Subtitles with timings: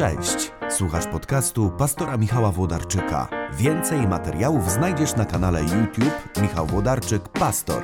[0.00, 3.28] Cześć, słuchasz podcastu pastora Michała Włodarczyka.
[3.52, 7.82] Więcej materiałów znajdziesz na kanale YouTube Michał Włodarczyk Pastor.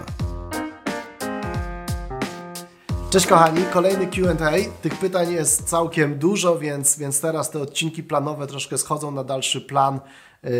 [3.10, 4.80] Cześć kochani, kolejny Q&A.
[4.82, 9.60] Tych pytań jest całkiem dużo, więc, więc teraz te odcinki planowe troszkę schodzą na dalszy
[9.60, 10.00] plan,
[10.42, 10.50] yy,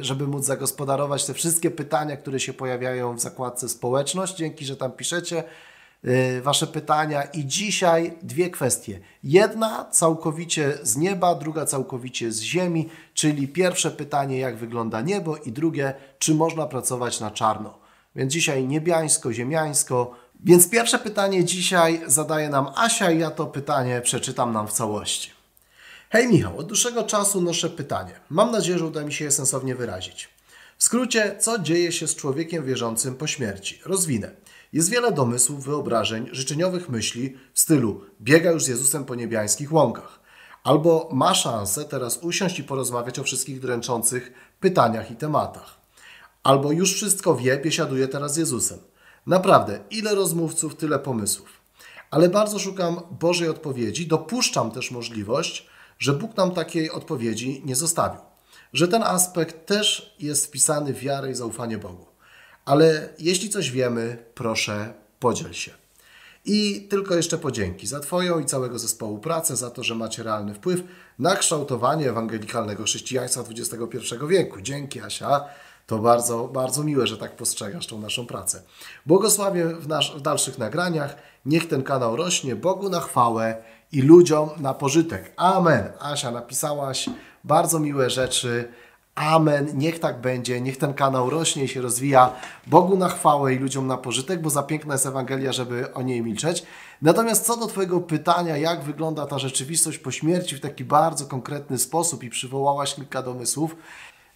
[0.00, 4.36] żeby móc zagospodarować te wszystkie pytania, które się pojawiają w zakładce społeczność.
[4.36, 5.44] Dzięki, że tam piszecie
[6.42, 7.22] Wasze pytania.
[7.22, 9.00] I dzisiaj dwie kwestie.
[9.22, 15.52] Jedna całkowicie z nieba, druga całkowicie z ziemi, czyli pierwsze pytanie, jak wygląda niebo, i
[15.52, 17.78] drugie, czy można pracować na czarno.
[18.16, 20.14] Więc dzisiaj niebiańsko, ziemiańsko.
[20.44, 25.30] Więc pierwsze pytanie dzisiaj zadaje nam Asia i ja to pytanie przeczytam nam w całości.
[26.10, 28.12] Hej Michał, od dłuższego czasu noszę pytanie.
[28.30, 30.28] Mam nadzieję, że uda mi się je sensownie wyrazić.
[30.78, 33.80] W skrócie, co dzieje się z człowiekiem wierzącym po śmierci?
[33.84, 34.30] Rozwinę.
[34.74, 40.20] Jest wiele domysłów, wyobrażeń, życzeniowych myśli w stylu biega już z Jezusem po niebiańskich łąkach.
[40.64, 45.80] Albo ma szansę teraz usiąść i porozmawiać o wszystkich dręczących pytaniach i tematach.
[46.42, 48.78] Albo już wszystko wie, biesiaduje teraz z Jezusem.
[49.26, 51.48] Naprawdę, ile rozmówców, tyle pomysłów.
[52.10, 54.06] Ale bardzo szukam Bożej odpowiedzi.
[54.06, 55.66] Dopuszczam też możliwość,
[55.98, 58.20] że Bóg nam takiej odpowiedzi nie zostawił.
[58.72, 62.13] Że ten aspekt też jest wpisany w wiarę i zaufanie Bogu.
[62.64, 65.70] Ale jeśli coś wiemy, proszę, podziel się.
[66.44, 70.54] I tylko jeszcze podzięki za Twoją i całego zespołu pracę, za to, że macie realny
[70.54, 70.80] wpływ
[71.18, 74.60] na kształtowanie ewangelikalnego chrześcijaństwa XXI wieku.
[74.60, 75.44] Dzięki, Asia.
[75.86, 78.62] To bardzo, bardzo miłe, że tak postrzegasz tą naszą pracę.
[79.06, 81.16] Błogosławię w, nasz, w dalszych nagraniach.
[81.46, 83.62] Niech ten kanał rośnie Bogu na chwałę
[83.92, 85.32] i ludziom na pożytek.
[85.36, 85.92] Amen.
[86.00, 87.10] Asia, napisałaś
[87.44, 88.68] bardzo miłe rzeczy.
[89.14, 89.68] Amen.
[89.74, 90.60] Niech tak będzie.
[90.60, 92.32] Niech ten kanał rośnie i się rozwija
[92.66, 96.22] Bogu na chwałę i ludziom na pożytek, bo za piękna jest Ewangelia, żeby o niej
[96.22, 96.62] milczeć.
[97.02, 101.78] Natomiast co do Twojego pytania, jak wygląda ta rzeczywistość po śmierci w taki bardzo konkretny
[101.78, 103.76] sposób i przywołałaś kilka domysłów,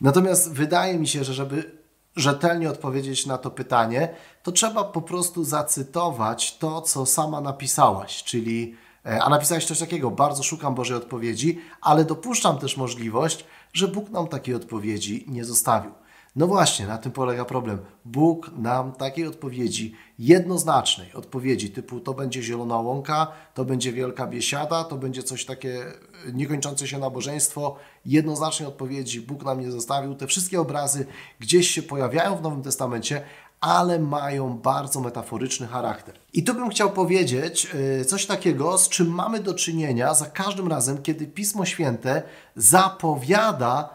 [0.00, 1.78] Natomiast wydaje mi się, że żeby
[2.16, 4.08] rzetelnie odpowiedzieć na to pytanie,
[4.42, 8.76] to trzeba po prostu zacytować to, co sama napisałaś, czyli
[9.20, 14.28] a napisałaś coś takiego, bardzo szukam Bożej odpowiedzi, ale dopuszczam też możliwość, że Bóg nam
[14.28, 15.92] takiej odpowiedzi nie zostawił.
[16.36, 17.78] No właśnie, na tym polega problem.
[18.04, 24.84] Bóg nam takiej odpowiedzi, jednoznacznej odpowiedzi, typu to będzie zielona łąka, to będzie wielka biesiada,
[24.84, 25.84] to będzie coś takie
[26.32, 30.14] niekończące się nabożeństwo, jednoznacznej odpowiedzi Bóg nam nie zostawił.
[30.14, 31.06] Te wszystkie obrazy
[31.40, 33.22] gdzieś się pojawiają w Nowym Testamencie,
[33.60, 36.14] ale mają bardzo metaforyczny charakter.
[36.32, 37.68] I tu bym chciał powiedzieć
[38.06, 42.22] coś takiego, z czym mamy do czynienia za każdym razem, kiedy Pismo Święte
[42.56, 43.90] zapowiada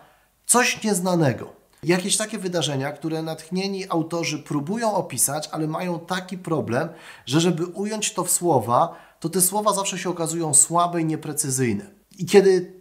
[0.46, 1.54] coś nieznanego.
[1.84, 6.90] Jakieś takie wydarzenia, które natchnieni autorzy próbują opisać, ale mają taki problem,
[7.26, 11.86] że żeby ująć to w słowa, to te słowa zawsze się okazują słabe i nieprecyzyjne.
[12.18, 12.74] I kiedy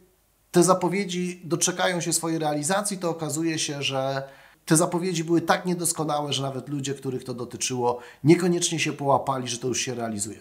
[0.51, 4.23] te zapowiedzi doczekają się swojej realizacji, to okazuje się, że
[4.67, 9.59] te zapowiedzi były tak niedoskonałe, że nawet ludzie, których to dotyczyło, niekoniecznie się połapali, że
[9.59, 10.39] to już się realizuje.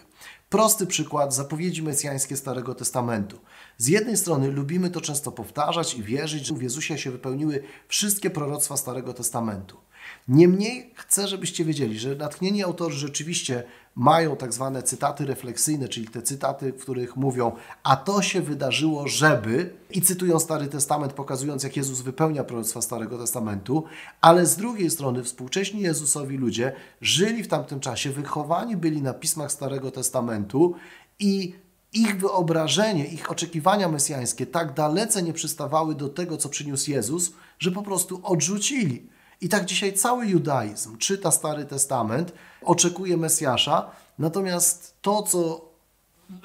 [0.48, 3.38] Prosty przykład zapowiedzi mesjańskie Starego Testamentu.
[3.78, 8.30] Z jednej strony lubimy to często powtarzać i wierzyć, że w Jezusie się wypełniły wszystkie
[8.30, 9.76] proroctwa Starego Testamentu.
[10.28, 16.22] Niemniej chcę, żebyście wiedzieli, że natchnieni autorzy rzeczywiście mają tak zwane cytaty refleksyjne, czyli te
[16.22, 17.52] cytaty, w których mówią,
[17.82, 23.18] a to się wydarzyło, żeby, i cytują Stary Testament, pokazując, jak Jezus wypełnia proroctwa Starego
[23.18, 23.84] Testamentu,
[24.20, 29.52] ale z drugiej strony współcześni Jezusowi ludzie żyli w tamtym czasie, wychowani byli na pismach
[29.52, 30.74] Starego Testamentu
[31.18, 31.54] i
[31.92, 37.70] ich wyobrażenie, ich oczekiwania mesjańskie tak dalece nie przystawały do tego, co przyniósł Jezus, że
[37.70, 39.08] po prostu odrzucili.
[39.42, 42.32] I tak dzisiaj cały judaizm czyta Stary Testament,
[42.62, 45.68] oczekuje Mesjasza, natomiast to, co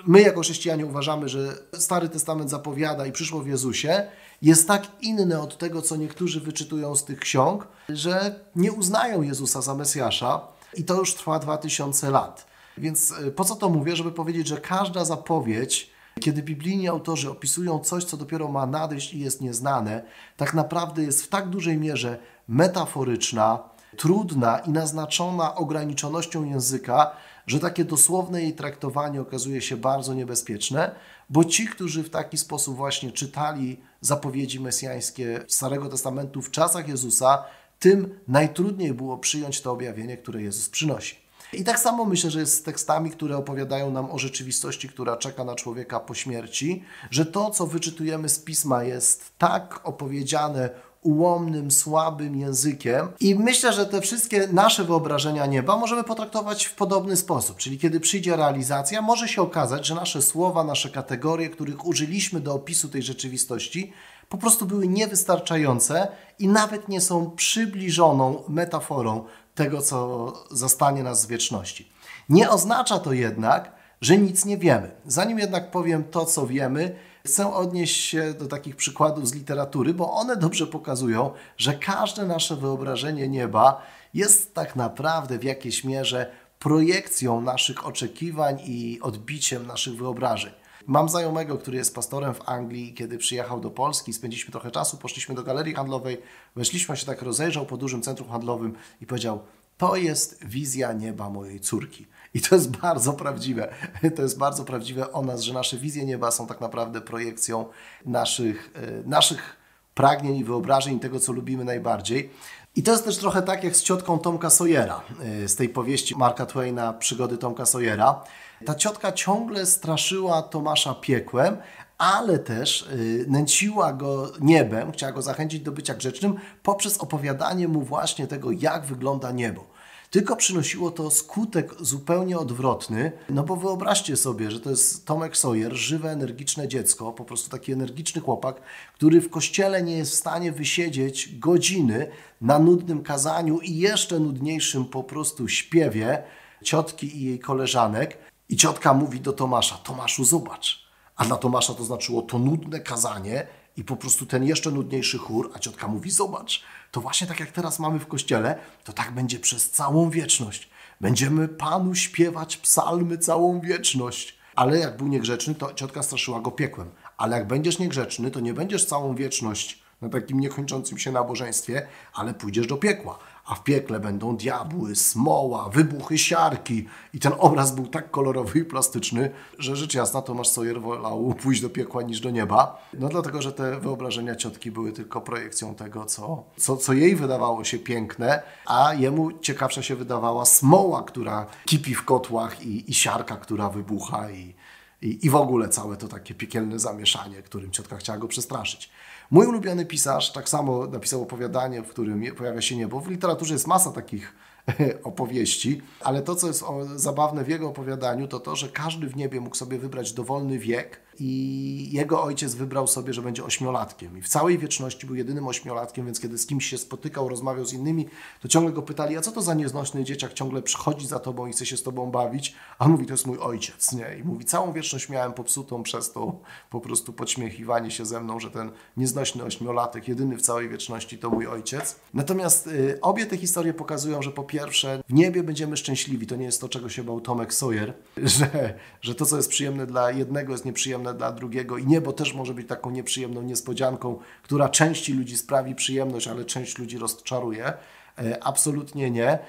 [0.08, 4.08] my jako chrześcijanie uważamy, że Stary Testament zapowiada i przyszło w Jezusie,
[4.42, 9.62] jest tak inne od tego, co niektórzy wyczytują z tych ksiąg, że nie uznają Jezusa
[9.62, 10.42] za Mesjasza
[10.74, 12.48] i to już trwa 2000 lat.
[12.78, 13.96] Więc po co to mówię?
[13.96, 15.90] Żeby powiedzieć, że każda zapowiedź,
[16.20, 20.04] kiedy biblijni autorzy opisują coś, co dopiero ma nadejść i jest nieznane,
[20.38, 22.18] tak naprawdę jest w tak dużej mierze
[22.48, 23.60] metaforyczna,
[23.98, 27.12] trudna i naznaczona ograniczonością języka,
[27.48, 30.96] że takie dosłowne jej traktowanie okazuje się bardzo niebezpieczne,
[31.30, 37.44] bo ci, którzy w taki sposób właśnie czytali zapowiedzi mesjańskie Starego Testamentu w czasach Jezusa,
[37.80, 41.27] tym najtrudniej było przyjąć to objawienie, które Jezus przynosi.
[41.54, 45.44] I tak samo myślę, że jest z tekstami, które opowiadają nam o rzeczywistości, która czeka
[45.44, 50.70] na człowieka po śmierci, że to, co wyczytujemy z pisma, jest tak opowiedziane
[51.02, 53.08] ułomnym, słabym językiem.
[53.20, 57.58] I myślę, że te wszystkie nasze wyobrażenia nieba możemy potraktować w podobny sposób.
[57.58, 62.54] Czyli kiedy przyjdzie realizacja, może się okazać, że nasze słowa, nasze kategorie, których użyliśmy do
[62.54, 63.94] opisu tej rzeczywistości,
[64.30, 66.08] po prostu były niewystarczające
[66.40, 69.24] i nawet nie są przybliżoną metaforą
[69.58, 71.92] tego, co zastanie nas z wieczności.
[72.30, 73.72] Nie oznacza to jednak,
[74.02, 74.92] że nic nie wiemy.
[75.06, 76.96] Zanim jednak powiem to, co wiemy,
[77.26, 82.56] chcę odnieść się do takich przykładów z literatury, bo one dobrze pokazują, że każde nasze
[82.56, 83.82] wyobrażenie nieba
[84.14, 90.52] jest tak naprawdę w jakiejś mierze projekcją naszych oczekiwań i odbiciem naszych wyobrażeń.
[90.88, 95.36] Mam znajomego, który jest pastorem w Anglii, kiedy przyjechał do Polski, spędziliśmy trochę czasu, poszliśmy
[95.36, 96.22] do galerii handlowej,
[96.56, 99.40] weszliśmy się tak rozejrzał po dużym centrum handlowym i powiedział:
[99.78, 102.08] To jest wizja nieba mojej córki.
[102.34, 103.74] I to jest bardzo prawdziwe.
[104.16, 107.66] To jest bardzo prawdziwe o nas, że nasze wizje nieba są tak naprawdę projekcją
[108.06, 109.58] naszych, e, naszych
[109.96, 112.30] pragnień i wyobrażeń, tego, co lubimy najbardziej.
[112.76, 115.02] I to jest też trochę tak jak z ciotką Tomka Sawyera,
[115.44, 118.24] e, z tej powieści Marka Twaina Przygody Tomka Sawyera.
[118.66, 121.58] Ta ciotka ciągle straszyła Tomasza piekłem,
[121.98, 127.82] ale też y, nęciła go niebem, chciała go zachęcić do bycia grzecznym poprzez opowiadanie mu
[127.82, 129.78] właśnie tego, jak wygląda niebo.
[130.12, 135.74] Tylko przynosiło to skutek zupełnie odwrotny, no bo wyobraźcie sobie, że to jest Tomek Sawyer,
[135.74, 138.62] żywe, energiczne dziecko, po prostu taki energiczny chłopak,
[138.94, 142.08] który w kościele nie jest w stanie wysiedzieć godziny
[142.42, 146.24] na nudnym kazaniu i jeszcze nudniejszym po prostu śpiewie
[146.64, 148.18] ciotki i jej koleżanek.
[148.50, 150.88] I ciotka mówi do Tomasza: Tomaszu, zobacz.
[151.16, 153.48] A dla Tomasza to znaczyło to nudne kazanie
[153.78, 157.52] i po prostu ten jeszcze nudniejszy chór, a ciotka mówi: Zobacz, to właśnie tak jak
[157.52, 160.70] teraz mamy w kościele, to tak będzie przez całą wieczność.
[161.02, 164.38] Będziemy Panu śpiewać psalmy całą wieczność.
[164.56, 166.90] Ale jak był niegrzeczny, to ciotka straszyła go piekłem.
[167.18, 172.34] Ale jak będziesz niegrzeczny, to nie będziesz całą wieczność na takim niekończącym się nabożeństwie, ale
[172.34, 176.86] pójdziesz do piekła a w piekle będą diabły, smoła, wybuchy siarki.
[177.14, 181.62] I ten obraz był tak kolorowy i plastyczny, że rzecz jasna Tomasz Sawyer wolał pójść
[181.62, 182.90] do piekła niż do nieba.
[182.94, 187.64] No dlatego, że te wyobrażenia ciotki były tylko projekcją tego, co, co, co jej wydawało
[187.64, 193.38] się piękne, a jemu ciekawsza się wydawała smoła, która kipi w kotłach i, i siarka,
[193.38, 194.56] która wybucha i,
[195.02, 198.90] i, i w ogóle całe to takie piekielne zamieszanie, którym ciotka chciała go przestraszyć.
[199.32, 203.00] Mój ulubiony pisarz tak samo napisał opowiadanie, w którym pojawia się niebo.
[203.00, 204.36] W literaturze jest masa takich
[205.04, 206.64] opowieści, ale to, co jest
[206.96, 211.00] zabawne w jego opowiadaniu, to to, że każdy w niebie mógł sobie wybrać dowolny wiek
[211.20, 214.18] i jego ojciec wybrał sobie, że będzie ośmiolatkiem.
[214.18, 217.74] I w całej wieczności był jedynym ośmiolatkiem, więc kiedy z kimś się spotykał, rozmawiał z
[217.74, 218.08] innymi,
[218.42, 221.52] to ciągle go pytali, a co to za nieznośny dzieciak ciągle przychodzi za tobą i
[221.52, 222.56] chce się z tobą bawić?
[222.80, 224.18] A mówi, to jest mój ojciec, nie?
[224.20, 228.52] I mówi, całą wieczność miałem popsutą przez to po prostu podśmiechiwanie się ze mną, że
[228.52, 231.96] ten nieznośny ośmiolatek, jedyny w całej wieczności to mój ojciec.
[232.14, 236.28] Natomiast y, obie te historie pokazują, że po pierwsze w niebie będziemy szczęśliwi.
[236.28, 237.94] To nie jest to, czego się bał Tomek Sawyer,
[238.38, 242.34] że, że to, co jest przyjemne dla jednego jest nieprzyjemne dla drugiego i niebo też
[242.34, 247.74] może być taką nieprzyjemną niespodzianką, która części ludzi sprawi przyjemność, ale część ludzi rozczaruje.
[248.20, 249.30] E, absolutnie nie.
[249.30, 249.40] E,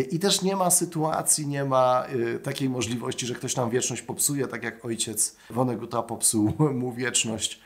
[0.00, 4.46] I też nie ma sytuacji, nie ma e, takiej możliwości, że ktoś nam wieczność popsuje,
[4.46, 7.60] tak jak ojciec Woneguta popsuł mu wieczność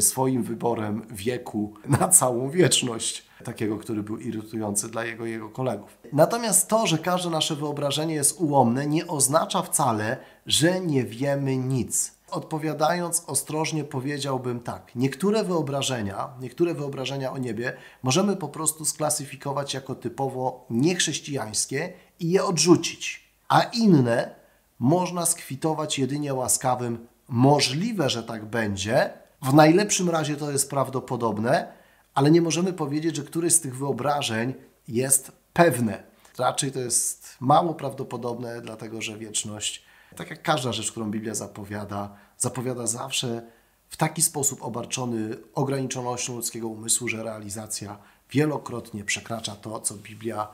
[0.00, 5.98] swoim wyborem wieku na całą wieczność, takiego, który był irytujący dla jego jego kolegów.
[6.12, 10.16] Natomiast to, że każde nasze wyobrażenie jest ułomne, nie oznacza wcale,
[10.46, 12.17] że nie wiemy nic.
[12.30, 19.94] Odpowiadając ostrożnie, powiedziałbym tak: niektóre wyobrażenia, niektóre wyobrażenia o niebie możemy po prostu sklasyfikować jako
[19.94, 24.34] typowo niechrześcijańskie i je odrzucić, a inne
[24.78, 29.10] można skwitować jedynie łaskawym możliwe, że tak będzie.
[29.42, 31.72] W najlepszym razie to jest prawdopodobne,
[32.14, 34.54] ale nie możemy powiedzieć, że któreś z tych wyobrażeń
[34.88, 36.02] jest pewne.
[36.38, 39.87] Raczej to jest mało prawdopodobne, dlatego że wieczność
[40.18, 43.42] tak jak każda rzecz, którą Biblia zapowiada, zapowiada zawsze
[43.88, 47.98] w taki sposób obarczony ograniczonością ludzkiego umysłu, że realizacja
[48.30, 50.48] wielokrotnie przekracza to, co Biblia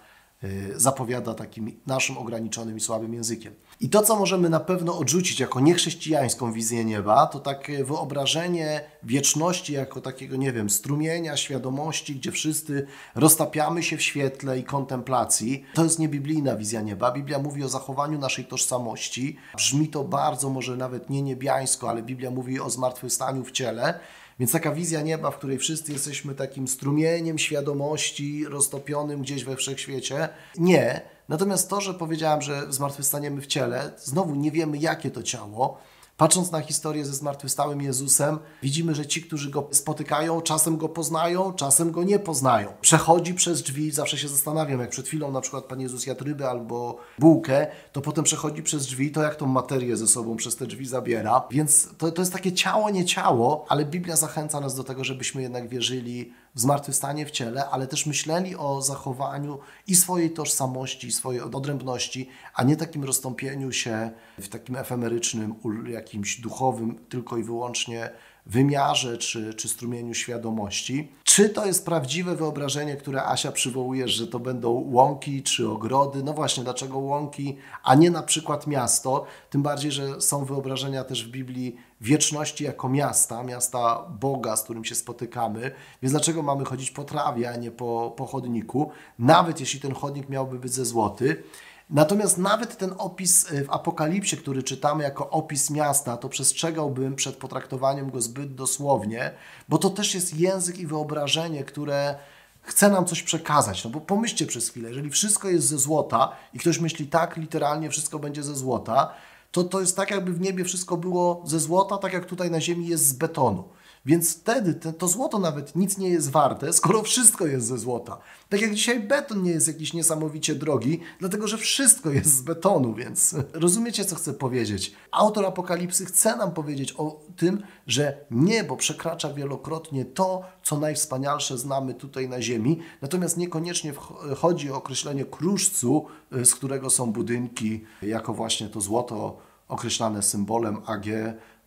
[0.77, 3.55] zapowiada takim naszym ograniczonym i słabym językiem.
[3.81, 9.73] I to, co możemy na pewno odrzucić jako niechrześcijańską wizję nieba, to takie wyobrażenie wieczności
[9.73, 15.65] jako takiego, nie wiem, strumienia świadomości, gdzie wszyscy roztapiamy się w świetle i kontemplacji.
[15.75, 17.13] To jest niebiblijna wizja nieba.
[17.13, 19.37] Biblia mówi o zachowaniu naszej tożsamości.
[19.57, 24.01] Brzmi to bardzo, może nawet nie niebiańsko, ale Biblia mówi o zmartwychwstaniu w ciele.
[24.39, 30.29] Więc taka wizja nieba, w której wszyscy jesteśmy takim strumieniem świadomości roztopionym gdzieś we wszechświecie,
[30.59, 31.01] nie.
[31.29, 35.79] Natomiast to, że powiedziałam, że zmartwychwstaniemy w ciele, znowu nie wiemy, jakie to ciało.
[36.17, 41.53] Patrząc na historię ze zmartwychwstałym Jezusem, widzimy, że ci, którzy go spotykają, czasem go poznają,
[41.53, 42.73] czasem go nie poznają.
[42.81, 46.51] Przechodzi przez drzwi, zawsze się zastanawiam, jak przed chwilą na przykład Pan Jezus jadł rybę
[46.51, 50.67] albo bułkę, to potem przechodzi przez drzwi, to jak tą materię ze sobą przez te
[50.67, 51.43] drzwi zabiera.
[51.51, 55.43] Więc to, to jest takie ciało, nie ciało, ale Biblia zachęca nas do tego, żebyśmy
[55.43, 61.13] jednak wierzyli w zmartwychwstanie w ciele, ale też myśleli o zachowaniu i swojej tożsamości, i
[61.13, 65.55] swojej odrębności, a nie takim rozstąpieniu się w takim efemerycznym,
[65.87, 68.11] jakimś duchowym, tylko i wyłącznie
[68.47, 71.13] wymiarze czy, czy strumieniu świadomości.
[71.35, 76.23] Czy to jest prawdziwe wyobrażenie, które Asia przywołuje, że to będą łąki czy ogrody?
[76.23, 79.25] No właśnie, dlaczego łąki, a nie na przykład miasto?
[79.51, 84.85] Tym bardziej, że są wyobrażenia też w Biblii wieczności jako miasta, miasta Boga, z którym
[84.85, 85.71] się spotykamy.
[86.03, 88.91] Więc dlaczego mamy chodzić po trawie, a nie po, po chodniku?
[89.19, 91.43] Nawet jeśli ten chodnik miałby być ze złoty.
[91.91, 97.37] Natomiast nawet ten opis y, w Apokalipsie, który czytamy jako opis miasta, to przestrzegałbym przed
[97.37, 99.31] potraktowaniem go zbyt dosłownie,
[99.69, 102.15] bo to też jest język i wyobrażenie, które
[102.63, 103.85] chce nam coś przekazać.
[103.85, 107.91] No bo pomyślcie przez chwilę, jeżeli wszystko jest ze złota i ktoś myśli tak, literalnie
[107.91, 109.15] wszystko będzie ze złota,
[109.53, 112.61] to to jest tak, jakby w niebie wszystko było ze złota, tak jak tutaj na
[112.61, 113.65] ziemi jest z betonu.
[114.07, 118.19] Więc wtedy te, to złoto nawet nic nie jest warte, skoro wszystko jest ze złota.
[118.49, 122.95] Tak jak dzisiaj beton nie jest jakiś niesamowicie drogi, dlatego że wszystko jest z betonu,
[122.95, 124.93] więc rozumiecie, co chcę powiedzieć.
[125.11, 131.95] Autor Apokalipsy chce nam powiedzieć o tym, że niebo przekracza wielokrotnie to, co najwspanialsze znamy
[131.95, 133.93] tutaj na ziemi, natomiast niekoniecznie
[134.37, 136.07] chodzi o określenie kruszcu,
[136.45, 141.07] z którego są budynki, jako właśnie to złoto określane symbolem AG,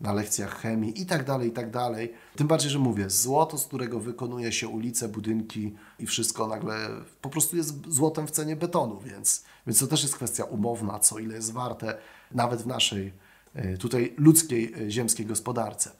[0.01, 2.13] na lekcjach chemii i tak dalej, i tak dalej.
[2.35, 6.89] Tym bardziej, że mówię, złoto, z którego wykonuje się ulice, budynki i wszystko nagle
[7.21, 11.19] po prostu jest złotem w cenie betonu, więc, więc to też jest kwestia umowna, co
[11.19, 11.97] ile jest warte
[12.31, 13.13] nawet w naszej
[13.55, 15.91] e, tutaj ludzkiej, e, ziemskiej gospodarce.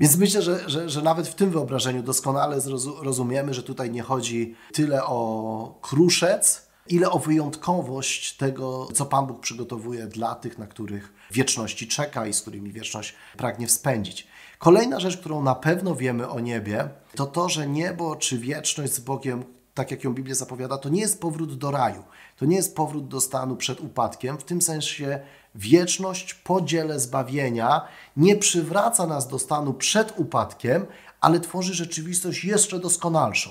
[0.00, 4.54] Więc myślę, że, że, że nawet w tym wyobrażeniu doskonale zrozumiemy, że tutaj nie chodzi
[4.72, 11.12] tyle o kruszec, ile o wyjątkowość tego, co Pan Bóg przygotowuje dla tych, na których
[11.30, 14.26] wieczności czeka i z którymi wieczność pragnie spędzić.
[14.58, 19.00] Kolejna rzecz, którą na pewno wiemy o niebie, to to, że niebo czy wieczność z
[19.00, 22.04] Bogiem, tak jak ją Biblia zapowiada, to nie jest powrót do raju.
[22.36, 24.38] To nie jest powrót do stanu przed upadkiem.
[24.38, 25.20] W tym sensie
[25.54, 30.86] wieczność po dziele zbawienia nie przywraca nas do stanu przed upadkiem,
[31.20, 33.50] ale tworzy rzeczywistość jeszcze doskonalszą.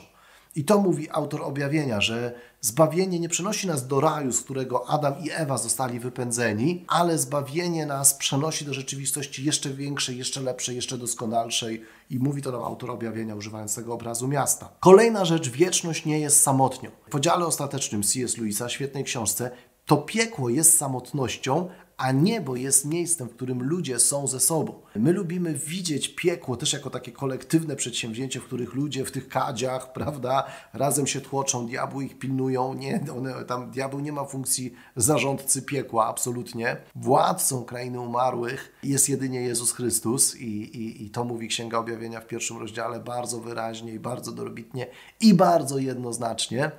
[0.55, 5.13] I to mówi autor objawienia, że zbawienie nie przenosi nas do raju, z którego Adam
[5.23, 10.97] i Ewa zostali wypędzeni, ale zbawienie nas przenosi do rzeczywistości jeszcze większej, jeszcze lepszej, jeszcze
[10.97, 11.81] doskonalszej.
[12.09, 14.69] I mówi to nam autor objawienia, używając tego obrazu miasta.
[14.79, 16.89] Kolejna rzecz, wieczność nie jest samotnią.
[17.07, 18.37] W podziale ostatecznym C.S.
[18.37, 19.51] Lewisa, świetnej książce,
[19.85, 24.81] to piekło jest samotnością, a niebo jest miejscem, w którym ludzie są ze sobą.
[24.95, 29.91] My lubimy widzieć piekło też jako takie kolektywne przedsięwzięcie, w których ludzie w tych kadziach,
[29.93, 32.73] prawda, razem się tłoczą, diabły ich pilnują.
[32.73, 36.77] Nie, one, tam diabeł nie ma funkcji zarządcy piekła, absolutnie.
[36.95, 42.27] Władcą krainy umarłych jest jedynie Jezus Chrystus i, i, i to mówi Księga Objawienia w
[42.27, 44.87] pierwszym rozdziale bardzo wyraźnie i bardzo dobitnie
[45.19, 46.71] i bardzo jednoznacznie.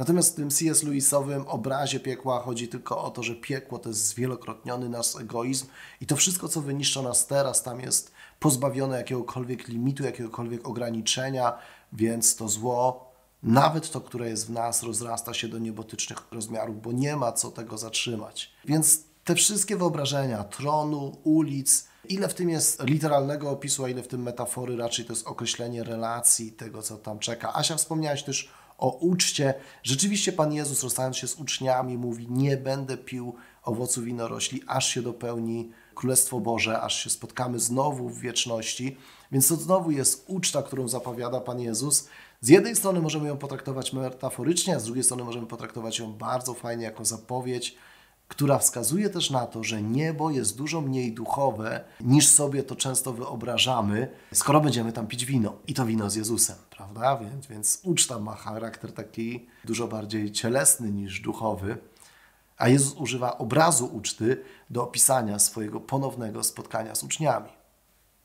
[0.00, 0.82] Natomiast w tym C.S.
[0.82, 5.66] Lewisowym obrazie piekła chodzi tylko o to, że piekło to jest zwielokrotniony nasz egoizm
[6.00, 11.58] i to wszystko, co wyniszcza nas teraz, tam jest pozbawione jakiegokolwiek limitu, jakiegokolwiek ograniczenia,
[11.92, 16.92] więc to zło, nawet to, które jest w nas, rozrasta się do niebotycznych rozmiarów, bo
[16.92, 18.52] nie ma co tego zatrzymać.
[18.64, 24.08] Więc te wszystkie wyobrażenia tronu, ulic, ile w tym jest literalnego opisu, a ile w
[24.08, 27.54] tym metafory, raczej to jest określenie relacji, tego, co tam czeka.
[27.54, 29.54] Asia, wspomniałaś też o uczcie.
[29.82, 35.02] Rzeczywiście Pan Jezus, rozstając się z uczniami, mówi: Nie będę pił owoców winorośli, aż się
[35.02, 38.96] dopełni Królestwo Boże, aż się spotkamy znowu w wieczności.
[39.32, 42.08] Więc to znowu jest uczta, którą zapowiada Pan Jezus.
[42.40, 46.54] Z jednej strony możemy ją potraktować metaforycznie, a z drugiej strony możemy potraktować ją bardzo
[46.54, 47.76] fajnie jako zapowiedź
[48.30, 53.12] która wskazuje też na to, że niebo jest dużo mniej duchowe niż sobie to często
[53.12, 55.52] wyobrażamy, skoro będziemy tam pić wino.
[55.66, 57.16] I to wino z Jezusem, prawda?
[57.16, 61.78] Więc, więc uczta ma charakter taki dużo bardziej cielesny niż duchowy.
[62.56, 67.48] A Jezus używa obrazu uczty do opisania swojego ponownego spotkania z uczniami.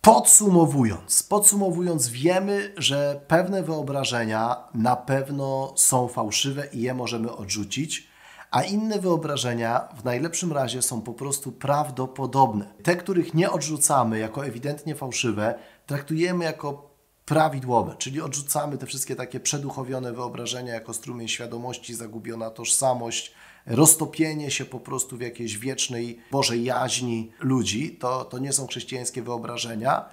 [0.01, 8.14] Podsumowując, podsumowując, wiemy, że pewne wyobrażenia na pewno są fałszywe i je możemy odrzucić
[8.51, 12.65] a inne wyobrażenia w najlepszym razie są po prostu prawdopodobne.
[12.83, 19.39] Te, których nie odrzucamy jako ewidentnie fałszywe, traktujemy jako prawidłowe, czyli odrzucamy te wszystkie takie
[19.39, 23.33] przeduchowione wyobrażenia jako strumień świadomości, zagubiona tożsamość,
[23.65, 27.97] roztopienie się po prostu w jakiejś wiecznej Bożej jaźni ludzi.
[27.99, 30.05] To, to nie są chrześcijańskie wyobrażenia.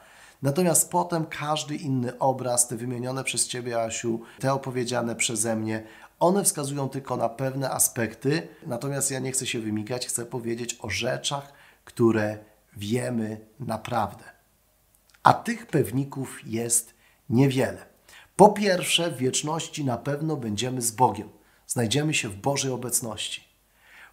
[0.42, 5.82] Natomiast potem każdy inny obraz, te wymienione przez Ciebie, Asiu, te opowiedziane przeze mnie,
[6.22, 10.90] one wskazują tylko na pewne aspekty, natomiast ja nie chcę się wymigać, chcę powiedzieć o
[10.90, 11.52] rzeczach,
[11.84, 12.38] które
[12.76, 14.24] wiemy naprawdę.
[15.22, 16.94] A tych pewników jest
[17.30, 17.86] niewiele.
[18.36, 21.28] Po pierwsze, w wieczności na pewno będziemy z Bogiem,
[21.66, 23.44] znajdziemy się w Bożej obecności.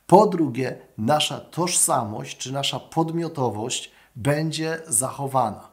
[0.07, 5.69] Po drugie, nasza tożsamość czy nasza podmiotowość będzie zachowana.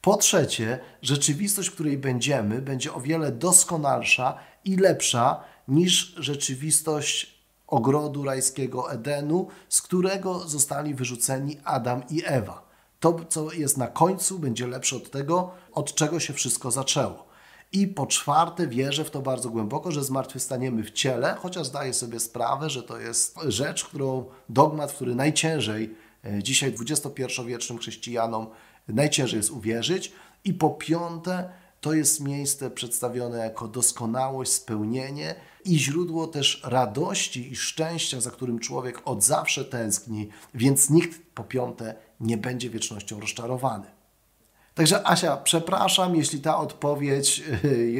[0.00, 7.34] Po trzecie, rzeczywistość, w której będziemy, będzie o wiele doskonalsza i lepsza niż rzeczywistość
[7.66, 12.64] ogrodu rajskiego Edenu, z którego zostali wyrzuceni Adam i Ewa.
[13.00, 17.26] To, co jest na końcu, będzie lepsze od tego, od czego się wszystko zaczęło.
[17.72, 22.20] I po czwarte, wierzę w to bardzo głęboko, że zmartwychwstaniemy w ciele, chociaż zdaję sobie
[22.20, 25.94] sprawę, że to jest rzecz, którą dogmat, który najciężej
[26.24, 28.46] e, dzisiaj 21-wiecznym chrześcijanom
[28.88, 30.12] najciężej jest uwierzyć.
[30.44, 37.56] I po piąte, to jest miejsce przedstawione jako doskonałość, spełnienie i źródło też radości i
[37.56, 43.86] szczęścia, za którym człowiek od zawsze tęskni, więc nikt po piąte nie będzie wiecznością rozczarowany.
[44.74, 47.42] Także Asia, przepraszam, jeśli ta odpowiedź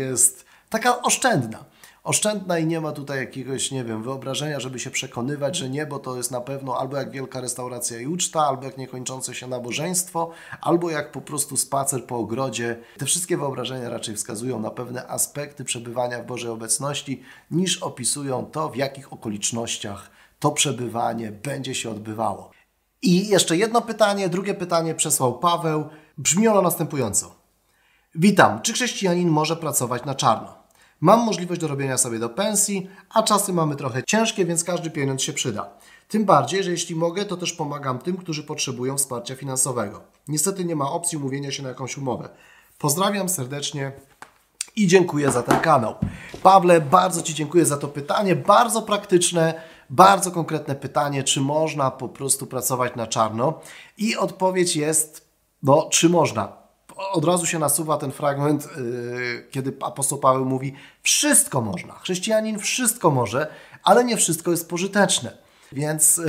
[0.03, 1.65] jest taka oszczędna
[2.05, 6.17] oszczędna i nie ma tutaj jakiegoś, nie wiem, wyobrażenia, żeby się przekonywać, że niebo to
[6.17, 10.31] jest na pewno albo jak wielka restauracja i uczta, albo jak niekończące się nabożeństwo,
[10.61, 12.79] albo jak po prostu spacer po ogrodzie.
[12.99, 18.69] Te wszystkie wyobrażenia raczej wskazują na pewne aspekty przebywania w Bożej obecności, niż opisują to,
[18.69, 22.51] w jakich okolicznościach to przebywanie będzie się odbywało.
[23.03, 25.89] I jeszcze jedno pytanie, drugie pytanie przesłał Paweł.
[26.19, 27.35] Brzmi ono następująco.
[28.15, 30.64] Witam, czy chrześcijanin może pracować na czarno?
[31.05, 35.33] Mam możliwość dorobienia sobie do pensji, a czasy mamy trochę ciężkie, więc każdy pieniądz się
[35.33, 35.71] przyda.
[36.09, 40.01] Tym bardziej, że jeśli mogę, to też pomagam tym, którzy potrzebują wsparcia finansowego.
[40.29, 42.29] Niestety nie ma opcji umówienia się na jakąś umowę.
[42.79, 43.93] Pozdrawiam serdecznie
[44.77, 45.95] i dziękuję za ten kanał.
[46.43, 52.09] Pawle, bardzo Ci dziękuję za to pytanie, bardzo praktyczne, bardzo konkretne pytanie, czy można po
[52.09, 53.61] prostu pracować na czarno?
[53.99, 55.29] I odpowiedź jest,
[55.63, 56.64] no, czy można
[57.15, 61.95] od razu się nasuwa ten fragment, yy, kiedy apostoł Paweł mówi: Wszystko można.
[61.95, 63.47] Chrześcijanin wszystko może,
[63.83, 65.39] ale nie wszystko jest pożyteczne.
[65.73, 66.21] Więc,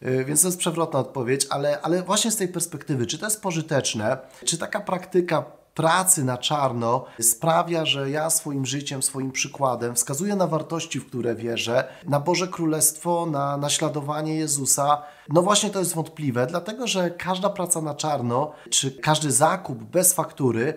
[0.00, 3.42] yy, więc to jest przewrotna odpowiedź, ale, ale właśnie z tej perspektywy, czy to jest
[3.42, 10.36] pożyteczne, czy taka praktyka pracy na czarno sprawia, że ja swoim życiem, swoim przykładem wskazuję
[10.36, 15.02] na wartości, w które wierzę, na Boże Królestwo, na naśladowanie Jezusa.
[15.28, 20.12] No właśnie to jest wątpliwe, dlatego że każda praca na czarno, czy każdy zakup bez
[20.12, 20.74] faktury,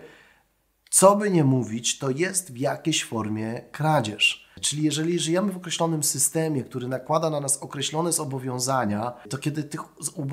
[0.89, 4.49] co by nie mówić, to jest w jakiejś formie kradzież.
[4.61, 9.81] Czyli jeżeli żyjemy w określonym systemie, który nakłada na nas określone zobowiązania, to kiedy tych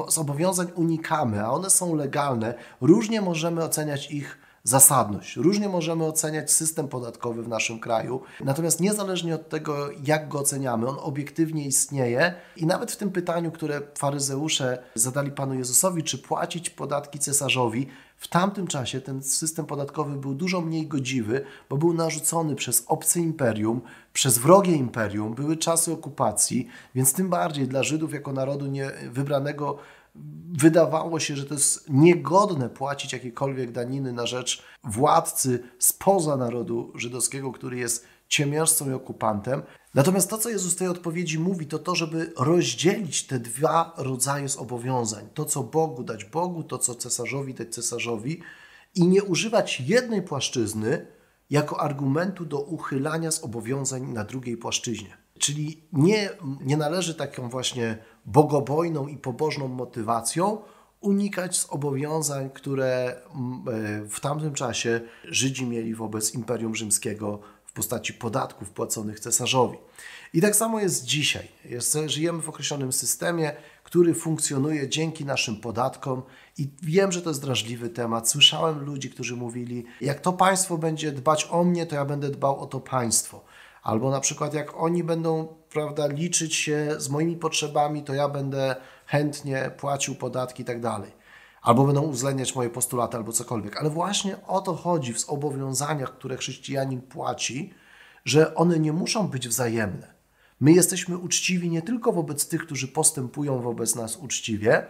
[0.09, 5.37] zobowiązań unikamy, a one są legalne, różnie możemy oceniać ich zasadność.
[5.37, 10.88] Różnie możemy oceniać system podatkowy w naszym kraju, natomiast niezależnie od tego, jak go oceniamy,
[10.88, 16.70] on obiektywnie istnieje i nawet w tym pytaniu, które faryzeusze zadali Panu Jezusowi, czy płacić
[16.70, 17.87] podatki cesarzowi,
[18.18, 23.20] w tamtym czasie ten system podatkowy był dużo mniej godziwy, bo był narzucony przez obce
[23.20, 23.81] imperium,
[24.12, 29.78] przez wrogie imperium, były czasy okupacji, więc tym bardziej dla Żydów jako narodu nie, wybranego
[30.59, 37.52] wydawało się, że to jest niegodne płacić jakiekolwiek daniny na rzecz władcy spoza narodu żydowskiego,
[37.52, 39.62] który jest ciemiężcą i okupantem.
[39.94, 44.48] Natomiast to, co Jezus w tej odpowiedzi mówi, to to, żeby rozdzielić te dwa rodzaje
[44.48, 45.28] zobowiązań.
[45.35, 48.42] To, co Bogu dać Bogu, to, co cesarzowi dać cesarzowi
[48.94, 51.07] i nie używać jednej płaszczyzny
[51.50, 55.16] jako argumentu do uchylania zobowiązań na drugiej płaszczyźnie.
[55.38, 57.98] Czyli nie, nie należy taką właśnie
[58.33, 60.59] bogobojną i pobożną motywacją
[61.01, 63.64] unikać zobowiązań, które mm,
[64.05, 69.79] e, w tamtym czasie Żydzi mieli wobec Imperium Rzymskiego w postaci podatków płaconych cesarzowi.
[70.35, 71.49] I tak samo jest dzisiaj.
[71.64, 73.53] Jest, żyjemy w określonym systemie,
[73.85, 76.23] który funkcjonuje dzięki naszym podatkom
[76.59, 78.29] i wiem, że to jest drażliwy temat.
[78.29, 82.61] Słyszałem ludzi, którzy mówili, jak to państwo będzie dbać o mnie, to ja będę dbał
[82.61, 83.45] o to państwo.
[83.88, 88.77] Albo na przykład jak oni będą prawda, liczyć się z moimi potrzebami, to ja będę
[89.07, 91.11] chętnie płacił podatki i tak dalej.
[91.62, 93.81] Albo będą uwzględniać moje postulaty, albo cokolwiek.
[93.81, 97.74] Ale właśnie o to chodzi w zobowiązaniach, które chrześcijanin płaci,
[98.24, 100.14] że one nie muszą być wzajemne.
[100.61, 104.87] My jesteśmy uczciwi nie tylko wobec tych, którzy postępują wobec nas uczciwie,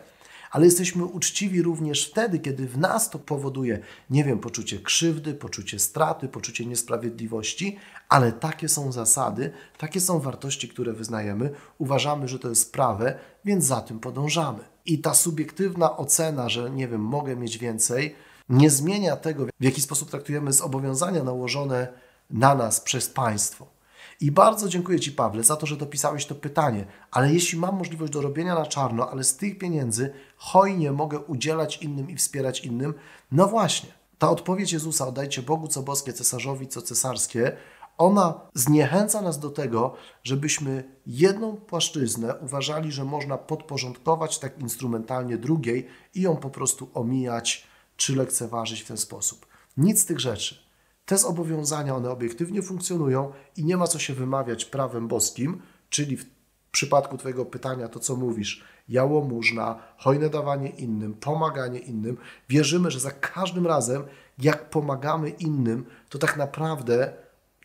[0.51, 3.79] ale jesteśmy uczciwi również wtedy, kiedy w nas to powoduje,
[4.11, 7.77] nie wiem, poczucie krzywdy, poczucie straty, poczucie niesprawiedliwości,
[8.09, 13.65] ale takie są zasady, takie są wartości, które wyznajemy, uważamy, że to jest prawe, więc
[13.65, 14.59] za tym podążamy.
[14.87, 18.15] I ta subiektywna ocena, że nie wiem, mogę mieć więcej,
[18.49, 21.89] nie zmienia tego, w jaki sposób traktujemy zobowiązania nałożone
[22.31, 23.78] na nas przez państwo.
[24.21, 26.85] I bardzo dziękuję Ci, Pawle, za to, że dopisałeś to pytanie.
[27.11, 31.83] Ale jeśli mam możliwość do robienia na czarno, ale z tych pieniędzy hojnie mogę udzielać
[31.83, 32.95] innym i wspierać innym,
[33.33, 33.99] no właśnie.
[34.19, 37.57] Ta odpowiedź Jezusa, oddajcie Bogu co boskie, cesarzowi co cesarskie,
[37.99, 45.87] ona zniechęca nas do tego, żebyśmy jedną płaszczyznę uważali, że można podporządkować tak instrumentalnie drugiej
[46.15, 49.47] i ją po prostu omijać czy lekceważyć w ten sposób.
[49.77, 50.68] Nic z tych rzeczy.
[51.09, 56.27] Te zobowiązania, one obiektywnie funkcjonują i nie ma co się wymawiać prawem boskim, czyli w
[56.73, 62.17] przypadku Twojego pytania, to co mówisz, jałmużna, hojne dawanie innym, pomaganie innym.
[62.49, 64.03] Wierzymy, że za każdym razem,
[64.39, 67.13] jak pomagamy innym, to tak naprawdę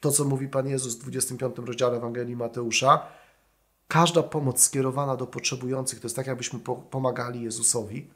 [0.01, 3.05] to, co mówi Pan Jezus w 25 rozdziale Ewangelii Mateusza,
[3.87, 8.09] każda pomoc skierowana do potrzebujących, to jest tak, jakbyśmy pomagali Jezusowi.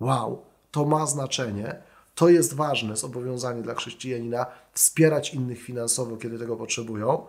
[0.00, 6.56] Wow, to ma znaczenie to jest ważne zobowiązanie dla chrześcijanina wspierać innych finansowo, kiedy tego
[6.56, 7.26] potrzebują.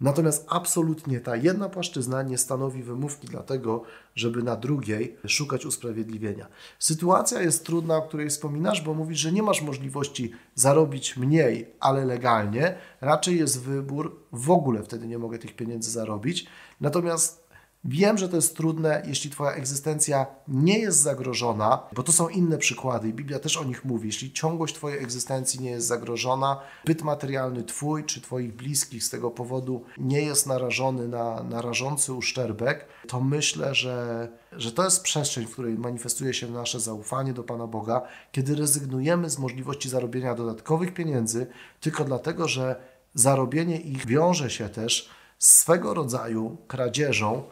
[0.00, 3.82] Natomiast absolutnie ta jedna płaszczyzna nie stanowi wymówki dla tego,
[4.14, 6.46] żeby na drugiej szukać usprawiedliwienia.
[6.78, 12.04] Sytuacja jest trudna, o której wspominasz, bo mówisz, że nie masz możliwości zarobić mniej, ale
[12.04, 12.74] legalnie.
[13.00, 16.46] Raczej jest wybór, w ogóle wtedy nie mogę tych pieniędzy zarobić.
[16.80, 17.45] Natomiast
[17.88, 22.58] Wiem, że to jest trudne, jeśli Twoja egzystencja nie jest zagrożona, bo to są inne
[22.58, 24.06] przykłady i Biblia też o nich mówi.
[24.06, 29.30] Jeśli ciągłość Twojej egzystencji nie jest zagrożona, byt materialny Twój czy Twoich bliskich z tego
[29.30, 35.46] powodu nie jest narażony na, na rażący uszczerbek, to myślę, że, że to jest przestrzeń,
[35.46, 40.94] w której manifestuje się nasze zaufanie do Pana Boga, kiedy rezygnujemy z możliwości zarobienia dodatkowych
[40.94, 41.46] pieniędzy
[41.80, 42.76] tylko dlatego, że
[43.14, 47.42] zarobienie ich wiąże się też swego rodzaju kradzieżą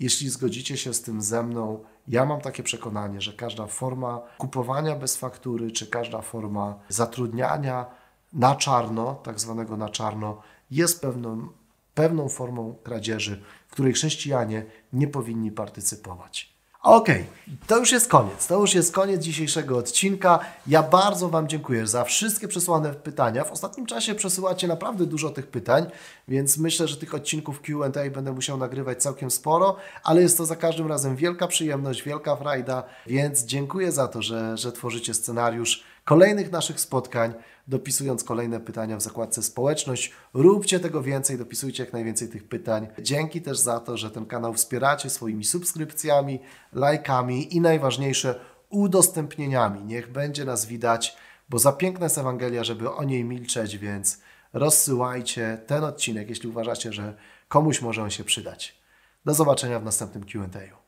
[0.00, 4.96] jeśli zgodzicie się z tym ze mną, ja mam takie przekonanie, że każda forma kupowania
[4.96, 7.86] bez faktury, czy każda forma zatrudniania
[8.32, 11.48] na czarno, tak zwanego na czarno, jest pewną,
[11.94, 16.52] pewną formą kradzieży, w której chrześcijanie nie powinni partycypować.
[16.82, 18.46] Okej, okay, to już jest koniec.
[18.46, 20.38] To już jest koniec dzisiejszego odcinka.
[20.66, 23.44] Ja bardzo Wam dziękuję za wszystkie przesłane pytania.
[23.44, 25.86] W ostatnim czasie przesyłacie naprawdę dużo tych pytań,
[26.28, 30.56] więc myślę, że tych odcinków QA będę musiał nagrywać całkiem sporo, ale jest to za
[30.56, 36.52] każdym razem wielka przyjemność, wielka frajda, więc dziękuję za to, że, że tworzycie scenariusz kolejnych
[36.52, 37.34] naszych spotkań,
[37.68, 40.12] dopisując kolejne pytania w zakładce społeczność.
[40.34, 42.86] Róbcie tego więcej, dopisujcie jak najwięcej tych pytań.
[42.98, 46.40] Dzięki też za to, że ten kanał wspieracie swoimi subskrypcjami,
[46.72, 49.84] lajkami i najważniejsze udostępnieniami.
[49.84, 51.16] Niech będzie nas widać,
[51.48, 54.20] bo za piękna jest Ewangelia, żeby o niej milczeć, więc
[54.52, 57.14] rozsyłajcie ten odcinek, jeśli uważacie, że
[57.48, 58.82] komuś może on się przydać.
[59.24, 60.81] Do zobaczenia w następnym QA.